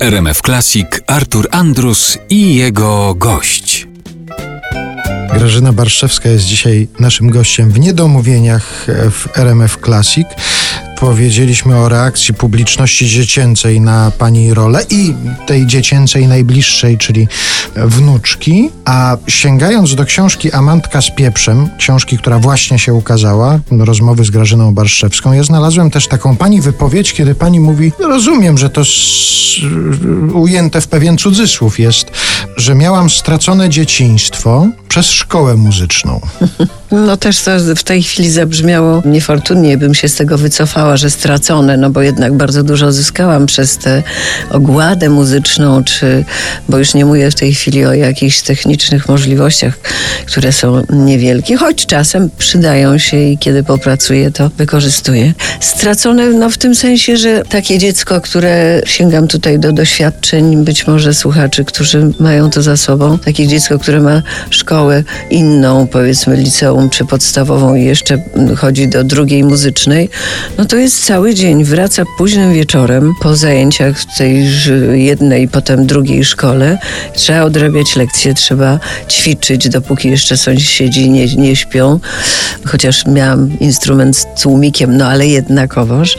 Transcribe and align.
RMF 0.00 0.42
Classic 0.42 0.86
Artur 1.06 1.48
Andrus 1.50 2.18
i 2.28 2.54
jego 2.54 3.14
gość. 3.14 3.88
Grażyna 5.34 5.72
Barszewska 5.72 6.28
jest 6.28 6.44
dzisiaj 6.44 6.88
naszym 6.98 7.30
gościem 7.30 7.70
w 7.70 7.80
Niedomówieniach 7.80 8.86
w 9.10 9.38
RMF 9.38 9.78
Classic 9.84 10.26
powiedzieliśmy 11.02 11.76
o 11.76 11.88
reakcji 11.88 12.34
publiczności 12.34 13.06
dziecięcej 13.08 13.80
na 13.80 14.12
pani 14.18 14.54
rolę 14.54 14.84
i 14.90 15.14
tej 15.46 15.66
dziecięcej 15.66 16.28
najbliższej, 16.28 16.98
czyli 16.98 17.28
wnuczki. 17.76 18.70
A 18.84 19.16
sięgając 19.28 19.94
do 19.94 20.04
książki 20.04 20.52
Amantka 20.52 21.02
z 21.02 21.10
pieprzem, 21.10 21.68
książki, 21.78 22.18
która 22.18 22.38
właśnie 22.38 22.78
się 22.78 22.94
ukazała, 22.94 23.60
rozmowy 23.70 24.24
z 24.24 24.30
Grażyną 24.30 24.74
Barszewską, 24.74 25.32
ja 25.32 25.42
znalazłem 25.42 25.90
też 25.90 26.08
taką 26.08 26.36
pani 26.36 26.60
wypowiedź, 26.60 27.12
kiedy 27.12 27.34
pani 27.34 27.60
mówi, 27.60 27.92
rozumiem, 28.00 28.58
że 28.58 28.70
to 28.70 28.82
ujęte 30.34 30.80
w 30.80 30.88
pewien 30.88 31.18
cudzysłów 31.18 31.78
jest, 31.78 32.06
że 32.56 32.74
miałam 32.74 33.10
stracone 33.10 33.68
dzieciństwo 33.68 34.66
przez 34.88 35.06
szkołę 35.06 35.54
muzyczną. 35.54 36.20
No 36.92 37.16
też 37.16 37.40
to 37.40 37.50
w 37.76 37.82
tej 37.82 38.02
chwili 38.02 38.30
zabrzmiało 38.30 39.02
niefortunnie, 39.04 39.78
bym 39.78 39.94
się 39.94 40.08
z 40.08 40.14
tego 40.14 40.38
wycofała, 40.38 40.91
że 40.96 41.10
stracone, 41.10 41.76
no 41.76 41.90
bo 41.90 42.02
jednak 42.02 42.36
bardzo 42.36 42.62
dużo 42.62 42.92
zyskałam 42.92 43.46
przez 43.46 43.78
tę 43.78 44.02
ogładę 44.50 45.08
muzyczną, 45.08 45.84
czy, 45.84 46.24
bo 46.68 46.78
już 46.78 46.94
nie 46.94 47.04
mówię 47.04 47.30
w 47.30 47.34
tej 47.34 47.54
chwili 47.54 47.86
o 47.86 47.94
jakichś 47.94 48.40
technicznych 48.40 49.08
możliwościach, 49.08 49.78
które 50.26 50.52
są 50.52 50.82
niewielkie, 50.90 51.56
choć 51.56 51.86
czasem 51.86 52.30
przydają 52.38 52.98
się 52.98 53.16
i 53.16 53.38
kiedy 53.38 53.64
popracuję, 53.64 54.30
to 54.30 54.50
wykorzystuję. 54.58 55.32
Stracone 55.60 56.28
no 56.28 56.50
w 56.50 56.58
tym 56.58 56.74
sensie, 56.74 57.16
że 57.16 57.42
takie 57.48 57.78
dziecko, 57.78 58.20
które 58.20 58.82
sięgam 58.86 59.28
tutaj 59.28 59.58
do 59.58 59.72
doświadczeń, 59.72 60.64
być 60.64 60.86
może 60.86 61.14
słuchaczy, 61.14 61.64
którzy 61.64 62.10
mają 62.20 62.50
to 62.50 62.62
za 62.62 62.76
sobą, 62.76 63.18
takie 63.18 63.46
dziecko, 63.46 63.78
które 63.78 64.00
ma 64.00 64.22
szkołę 64.50 65.04
inną, 65.30 65.86
powiedzmy 65.86 66.36
liceum, 66.36 66.90
czy 66.90 67.04
podstawową 67.04 67.74
i 67.74 67.84
jeszcze 67.84 68.18
chodzi 68.56 68.88
do 68.88 69.04
drugiej 69.04 69.44
muzycznej, 69.44 70.10
no 70.58 70.64
to 70.64 70.76
jest 70.82 71.04
cały 71.04 71.34
dzień. 71.34 71.64
Wraca 71.64 72.02
późnym 72.18 72.52
wieczorem 72.52 73.12
po 73.20 73.36
zajęciach 73.36 73.98
w 73.98 74.18
tej 74.18 74.46
jednej, 74.92 75.48
potem 75.48 75.86
drugiej 75.86 76.24
szkole. 76.24 76.78
Trzeba 77.14 77.42
odrabiać 77.42 77.96
lekcje, 77.96 78.34
trzeba 78.34 78.78
ćwiczyć, 79.08 79.68
dopóki 79.68 80.08
jeszcze 80.08 80.36
sąsiedzi 80.36 81.10
nie, 81.10 81.26
nie 81.26 81.54
Chociaż 82.64 83.06
miałam 83.06 83.58
instrument 83.58 84.16
z 84.16 84.26
tłumikiem, 84.42 84.96
no 84.96 85.06
ale 85.06 85.26
jednakowoż. 85.26 86.18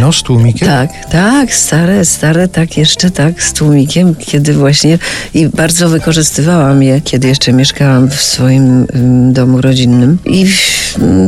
No 0.00 0.12
z 0.12 0.22
tłumikiem? 0.22 0.68
Tak, 0.68 0.90
tak, 1.10 1.54
stare, 1.54 2.04
stare, 2.04 2.48
tak, 2.48 2.76
jeszcze 2.76 3.10
tak, 3.10 3.42
z 3.42 3.52
tłumikiem, 3.52 4.14
kiedy 4.14 4.52
właśnie 4.54 4.98
i 5.34 5.48
bardzo 5.48 5.88
wykorzystywałam 5.88 6.82
je, 6.82 7.00
kiedy 7.00 7.28
jeszcze 7.28 7.52
mieszkałam 7.52 8.10
w 8.10 8.22
swoim 8.22 8.86
domu 9.32 9.60
rodzinnym 9.60 9.98
innym. 9.98 10.18
I 10.24 10.46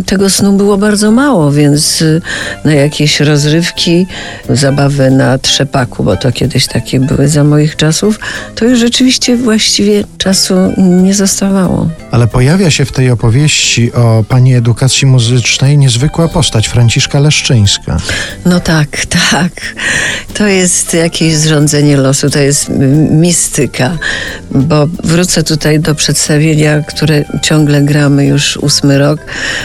tego 0.07 0.31
snu 0.31 0.53
było 0.53 0.79
bardzo 0.79 1.11
mało, 1.11 1.53
więc 1.53 2.03
y, 2.03 2.21
na 2.65 2.75
jakieś 2.75 3.21
rozrywki, 3.21 4.07
zabawę 4.49 5.11
na 5.11 5.39
trzepaku, 5.39 6.05
bo 6.05 6.17
to 6.17 6.33
kiedyś 6.33 6.67
takie 6.67 7.01
były 7.01 7.29
za 7.29 7.45
moich 7.45 7.77
czasów, 7.77 8.19
to 8.55 8.65
już 8.65 8.79
rzeczywiście 8.79 9.37
właściwie 9.37 10.05
czasu 10.19 10.55
nie 10.77 11.15
zostawało. 11.15 11.89
Ale 12.11 12.27
pojawia 12.27 12.71
się 12.71 12.85
w 12.85 12.93
tej 12.93 13.11
opowieści 13.11 13.93
o 13.93 14.25
pani 14.29 14.55
edukacji 14.55 15.07
muzycznej 15.07 15.79
niezwykła 15.79 16.29
postać, 16.29 16.69
Franciszka 16.69 17.21
Leszczyńska. 17.21 17.97
No 18.47 18.61
tak, 18.61 19.07
tak. 19.31 19.53
To 20.35 20.47
jest 20.47 20.95
jakieś 20.95 21.37
zrządzenie 21.37 21.97
losu, 21.97 22.31
to 22.31 22.39
jest 22.39 22.69
mistyka, 23.11 23.99
bo 24.51 24.87
wrócę 25.05 25.43
tutaj 25.43 25.81
do 25.81 25.95
przedstawienia, 25.95 26.83
które 26.83 27.25
ciągle 27.43 27.83
gramy 27.83 28.27
już 28.27 28.57
ósmy 28.57 28.99
rok, 28.99 29.21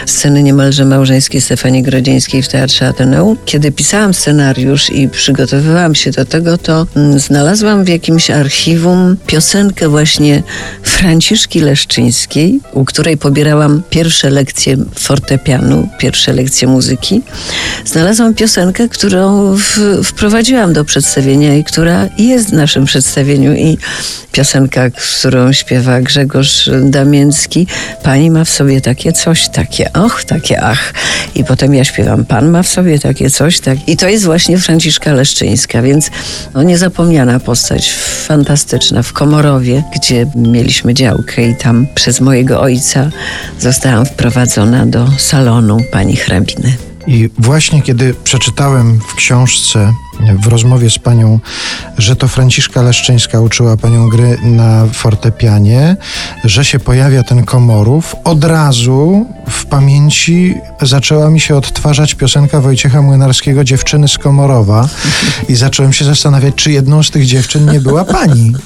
sceny 0.06 0.42
niemalże 0.42 0.84
małżeńskiej 0.84 1.40
Stefanii 1.40 1.82
Grodzieńskiej 1.82 2.42
w 2.42 2.48
Teatrze 2.48 2.85
Ateneum. 2.86 3.36
Kiedy 3.44 3.72
pisałam 3.72 4.14
scenariusz 4.14 4.90
i 4.90 5.08
przygotowywałam 5.08 5.94
się 5.94 6.10
do 6.10 6.24
tego, 6.24 6.58
to 6.58 6.86
mm, 6.96 7.18
znalazłam 7.18 7.84
w 7.84 7.88
jakimś 7.88 8.30
archiwum 8.30 9.16
piosenkę 9.26 9.88
właśnie 9.88 10.42
Franciszki 10.82 11.60
Leszczyńskiej, 11.60 12.60
u 12.72 12.84
której 12.84 13.16
pobierałam 13.16 13.82
pierwsze 13.90 14.30
lekcje 14.30 14.76
fortepianu, 14.98 15.88
pierwsze 15.98 16.32
lekcje 16.32 16.68
muzyki. 16.68 17.22
Znalazłam 17.84 18.34
piosenkę, 18.34 18.88
którą 18.88 19.54
w, 19.56 20.00
wprowadziłam 20.04 20.72
do 20.72 20.84
przedstawienia 20.84 21.54
i 21.54 21.64
która 21.64 22.08
jest 22.18 22.50
w 22.50 22.52
naszym 22.52 22.84
przedstawieniu 22.84 23.54
i 23.54 23.78
piosenka, 24.32 24.90
którą 24.90 25.52
śpiewa 25.52 26.00
Grzegorz 26.00 26.70
Damięcki. 26.82 27.66
Pani 28.02 28.30
ma 28.30 28.44
w 28.44 28.50
sobie 28.50 28.80
takie 28.80 29.12
coś, 29.12 29.48
takie 29.48 29.92
och, 29.92 30.24
takie 30.24 30.62
ach. 30.62 30.92
I 31.34 31.44
potem 31.44 31.74
ja 31.74 31.84
śpiewam, 31.84 32.24
pan 32.24 32.48
ma 32.50 32.62
w 32.62 32.68
sobie 32.68 32.75
takie 32.98 33.30
coś, 33.30 33.60
tak. 33.60 33.88
I 33.88 33.96
to 33.96 34.08
jest 34.08 34.24
właśnie 34.24 34.58
Franciszka 34.58 35.12
Leszczyńska, 35.12 35.82
więc 35.82 36.10
no, 36.54 36.62
niezapomniana 36.62 37.40
postać, 37.40 37.92
fantastyczna. 38.26 39.02
W 39.02 39.12
Komorowie, 39.12 39.82
gdzie 39.96 40.26
mieliśmy 40.34 40.94
działkę 40.94 41.48
i 41.48 41.56
tam 41.56 41.86
przez 41.94 42.20
mojego 42.20 42.60
ojca 42.60 43.10
zostałam 43.60 44.06
wprowadzona 44.06 44.86
do 44.86 45.08
salonu 45.18 45.78
pani 45.92 46.16
hrabiny. 46.16 46.76
I 47.06 47.30
właśnie 47.38 47.82
kiedy 47.82 48.14
przeczytałem 48.24 49.00
w 49.08 49.14
książce 49.14 49.92
w 50.20 50.46
rozmowie 50.46 50.90
z 50.90 50.98
panią, 50.98 51.40
że 51.98 52.16
to 52.16 52.28
Franciszka 52.28 52.82
Leszczyńska 52.82 53.40
uczyła 53.40 53.76
panią 53.76 54.08
gry 54.08 54.38
na 54.42 54.86
fortepianie, 54.92 55.96
że 56.44 56.64
się 56.64 56.78
pojawia 56.78 57.22
ten 57.22 57.44
komorów. 57.44 58.16
Od 58.24 58.44
razu 58.44 59.26
w 59.50 59.66
pamięci 59.66 60.54
zaczęła 60.82 61.30
mi 61.30 61.40
się 61.40 61.56
odtwarzać 61.56 62.14
piosenka 62.14 62.60
Wojciecha 62.60 63.02
Młynarskiego 63.02 63.64
Dziewczyny 63.64 64.08
z 64.08 64.18
Komorowa 64.18 64.88
i 65.48 65.54
zacząłem 65.54 65.92
się 65.92 66.04
zastanawiać, 66.04 66.54
czy 66.54 66.72
jedną 66.72 67.02
z 67.02 67.10
tych 67.10 67.26
dziewczyn 67.26 67.70
nie 67.72 67.80
była 67.80 68.04
pani. 68.04 68.52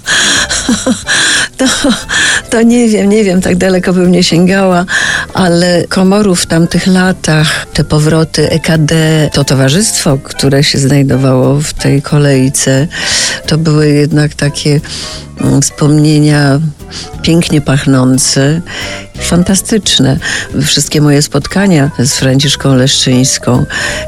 To, 1.57 1.67
to 2.51 2.63
nie 2.63 2.89
wiem, 2.89 3.09
nie 3.09 3.25
wiem, 3.25 3.41
tak 3.41 3.57
daleko 3.57 3.93
bym 3.93 4.13
nie 4.13 4.25
sięgała, 4.25 4.85
ale 5.35 5.85
Komorów 5.89 6.41
w 6.41 6.47
tamtych 6.47 6.87
latach, 6.87 7.67
te 7.67 7.85
powroty 7.85 8.51
EKD, 8.51 8.93
to 9.33 9.45
towarzystwo, 9.45 10.19
które 10.25 10.65
się 10.65 10.79
znajdowało 10.79 11.61
w 11.61 11.73
tej 11.73 12.03
kolejce. 12.03 12.87
To 13.47 13.59
były 13.59 13.89
jednak 13.89 14.35
takie 14.35 14.81
mm, 15.41 15.63
wspomnienia 15.63 16.61
pięknie 17.23 17.61
pachnące 17.61 18.61
fantastyczne. 19.21 20.17
Wszystkie 20.67 21.01
moje 21.01 21.23
spotkania 21.23 21.91
z 21.99 22.15
Franciszką 22.15 22.75
Leszczyńską, 22.75 23.65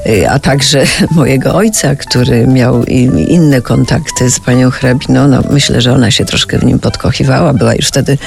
y, 0.06 0.30
a 0.30 0.38
także 0.38 0.84
mojego 1.10 1.54
ojca, 1.54 1.96
który 1.96 2.46
miał 2.46 2.84
inne 3.28 3.60
kontakty 3.60 4.30
z 4.30 4.40
panią 4.40 4.70
hrabiną, 4.70 5.28
no 5.28 5.42
myślę, 5.50 5.80
że 5.80 5.92
ona 5.92 6.10
się 6.10 6.24
troszkę 6.24 6.58
w 6.58 6.64
nim 6.64 6.78
podkochiwała. 6.78 7.52
Była 7.52 7.74
już 7.74 7.86
wtedy 7.86 8.18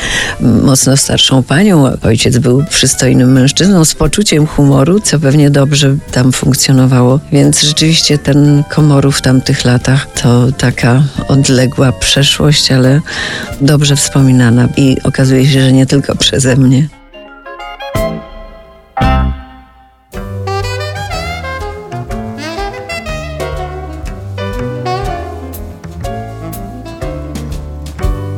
mocno 0.41 0.97
starszą 0.97 1.43
panią. 1.43 1.89
Ojciec 2.01 2.37
był 2.37 2.63
przystojnym 2.69 3.31
mężczyzną 3.31 3.85
z 3.85 3.95
poczuciem 3.95 4.47
humoru, 4.47 4.99
co 4.99 5.19
pewnie 5.19 5.49
dobrze 5.49 5.95
tam 6.11 6.31
funkcjonowało. 6.31 7.19
Więc 7.31 7.61
rzeczywiście 7.61 8.17
ten 8.17 8.63
komorów 8.69 9.17
w 9.17 9.21
tamtych 9.21 9.65
latach 9.65 10.07
to 10.21 10.51
taka 10.51 11.03
odległa 11.27 11.91
przeszłość, 11.91 12.71
ale 12.71 13.01
dobrze 13.61 13.95
wspominana 13.95 14.67
i 14.77 14.97
okazuje 15.03 15.45
się, 15.45 15.61
że 15.61 15.71
nie 15.71 15.85
tylko 15.85 16.15
przeze 16.15 16.55
mnie. 16.55 16.94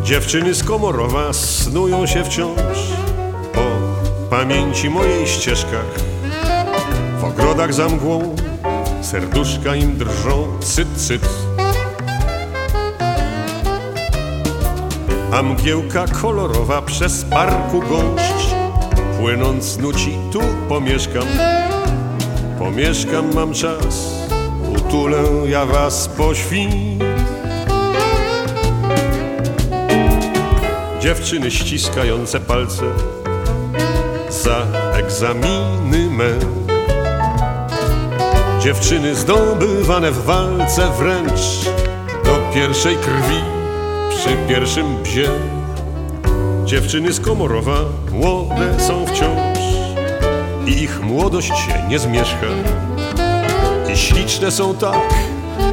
Dziewczyny 0.08 0.54
z 0.54 0.64
Komorowa 0.64 1.34
snują 1.34 2.06
się 2.06 2.24
wciąż 2.24 2.78
Po 3.54 3.62
pamięci 4.30 4.90
mojej 4.90 5.28
ścieżkach. 5.28 6.00
W 7.20 7.24
ogrodach 7.24 7.74
za 7.74 7.90
mgłą 7.90 8.36
Serduszka 9.02 9.76
im 9.76 9.98
drżą 9.98 10.48
cyt, 10.60 10.88
cyt. 10.96 11.30
A 15.34 15.44
mgiełka 15.44 16.06
kolorowa 16.22 16.82
przez 16.82 17.26
parku 17.26 17.80
gąszcz 17.80 18.56
Płynąc 19.20 19.78
nuci 19.78 20.18
tu 20.34 20.40
pomieszkam. 20.70 21.28
Pomieszkam 22.60 23.34
mam 23.36 23.54
czas 23.54 24.12
Utulę 24.76 25.24
ja 25.48 25.66
was 25.66 26.08
po 26.08 26.36
świnie 26.36 27.07
Dziewczyny 31.08 31.52
ściskające 31.52 32.40
palce 32.40 32.84
za 34.30 34.66
egzaminy 34.94 36.10
me. 36.10 36.30
Dziewczyny 38.60 39.16
zdobywane 39.16 40.12
w 40.12 40.24
walce 40.26 40.92
wręcz 40.98 41.66
do 42.26 42.52
pierwszej 42.54 42.96
krwi 42.96 43.42
przy 44.10 44.30
pierwszym 44.48 45.04
bzie. 45.04 45.30
Dziewczyny 46.66 47.14
z 47.14 47.20
Komorowa 47.20 47.80
młode 48.12 48.80
są 48.80 49.06
wciąż 49.06 49.60
i 50.66 50.72
ich 50.72 51.02
młodość 51.02 51.48
się 51.48 51.88
nie 51.90 52.00
zmierzcha. 52.00 52.48
I 53.94 53.98
śliczne 53.98 54.52
są 54.52 54.76
tak, 54.76 55.14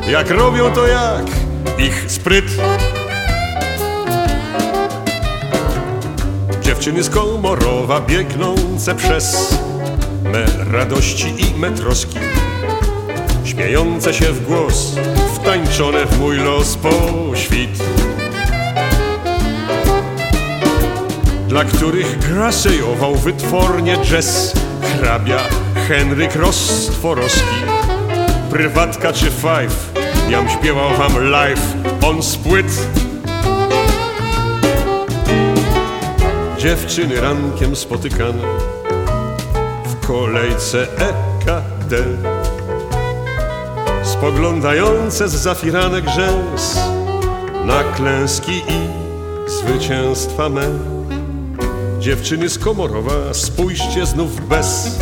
jak 0.08 0.30
robią 0.30 0.72
to 0.72 0.86
jak 0.86 1.26
ich 1.78 2.04
spryt. 2.08 2.44
Dziewczyny 6.84 7.02
z 7.02 7.10
Komorowa 7.10 8.00
biegnące 8.00 8.94
przez 8.94 9.58
me 10.22 10.44
radości 10.72 11.26
i 11.38 11.58
me 11.58 11.70
troski 11.70 12.18
Śmiejące 13.44 14.14
się 14.14 14.32
w 14.32 14.46
głos, 14.46 14.96
wtańczone 15.34 16.06
w 16.06 16.18
mój 16.20 16.36
los 16.36 16.76
po 16.76 16.90
świt. 17.36 17.82
Dla 21.48 21.64
których 21.64 22.18
grasejował 22.18 23.14
wytwornie 23.14 23.96
jazz 23.96 24.52
Hrabia 24.82 25.38
Henryk 25.88 26.36
Rostworowski. 26.36 27.56
Prywatka 28.50 29.12
czy 29.12 29.26
five, 29.26 29.92
jam 30.30 30.50
śpiewał 30.50 30.90
wam 30.98 31.30
live 31.30 31.74
on 32.02 32.22
spłyt 32.22 32.66
Dziewczyny 36.64 37.20
rankiem 37.20 37.76
spotykane. 37.76 38.42
W 39.84 40.06
kolejce 40.06 40.86
EKD 40.98 41.96
Spoglądające 44.02 45.28
z 45.28 45.32
zafiranek 45.32 46.04
rzęs 46.08 46.78
na 47.64 47.84
klęski 47.84 48.52
i 48.52 48.88
zwycięstwa 49.50 50.48
me. 50.48 50.68
Dziewczyny 51.98 52.48
z 52.48 52.58
Komorowa, 52.58 53.34
spójrzcie 53.34 54.06
znów 54.06 54.48
bez. 54.48 54.98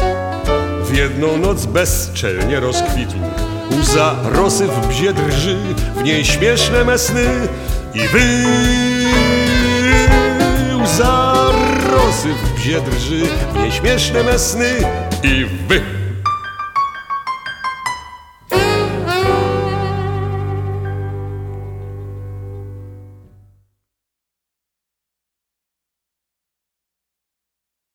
W 0.85 0.97
jedną 0.97 1.37
noc 1.37 1.67
bezczelnie 1.67 2.61
rozkwitł. 2.61 3.15
Łza 3.81 4.15
rosy 4.25 4.67
w 4.67 4.87
bzie 4.87 5.13
drży, 5.13 5.59
w 5.97 6.03
niej 6.03 6.25
śmieszne 6.25 6.85
me 6.85 6.99
sny 6.99 7.49
I 7.95 7.99
wy. 7.99 8.21
Łza 10.83 11.42
rosy 11.93 12.29
w 12.29 12.55
bzie 12.55 12.81
drży, 12.81 13.23
w 13.53 13.59
niej 13.59 13.73
śmieszne 13.73 14.23
me 14.23 14.39
sny 14.39 14.71
I 15.23 15.45
wy 15.69 16.02